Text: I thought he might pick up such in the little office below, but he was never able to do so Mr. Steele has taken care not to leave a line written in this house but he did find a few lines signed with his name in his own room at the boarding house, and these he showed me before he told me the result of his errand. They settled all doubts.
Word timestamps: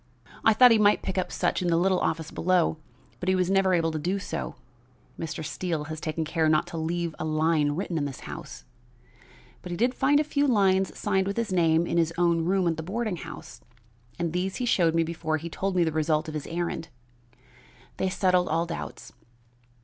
I 0.43 0.53
thought 0.53 0.71
he 0.71 0.79
might 0.79 1.03
pick 1.03 1.19
up 1.19 1.31
such 1.31 1.61
in 1.61 1.67
the 1.67 1.77
little 1.77 1.99
office 1.99 2.31
below, 2.31 2.77
but 3.19 3.29
he 3.29 3.35
was 3.35 3.51
never 3.51 3.71
able 3.75 3.91
to 3.91 3.99
do 3.99 4.17
so 4.17 4.55
Mr. 5.19 5.45
Steele 5.45 5.83
has 5.93 6.01
taken 6.01 6.25
care 6.25 6.49
not 6.49 6.65
to 6.73 6.77
leave 6.77 7.13
a 7.19 7.23
line 7.23 7.73
written 7.73 7.99
in 7.99 8.05
this 8.05 8.21
house 8.21 8.63
but 9.61 9.69
he 9.69 9.77
did 9.77 9.93
find 9.93 10.19
a 10.19 10.23
few 10.23 10.47
lines 10.47 10.97
signed 10.97 11.27
with 11.27 11.37
his 11.37 11.53
name 11.53 11.85
in 11.85 11.99
his 11.99 12.11
own 12.17 12.45
room 12.45 12.67
at 12.67 12.77
the 12.77 12.81
boarding 12.81 13.17
house, 13.17 13.61
and 14.17 14.33
these 14.33 14.55
he 14.55 14.65
showed 14.65 14.95
me 14.95 15.03
before 15.03 15.37
he 15.37 15.49
told 15.51 15.75
me 15.75 15.83
the 15.83 15.91
result 15.91 16.27
of 16.27 16.33
his 16.33 16.47
errand. 16.47 16.87
They 17.97 18.09
settled 18.09 18.49
all 18.49 18.65
doubts. 18.65 19.13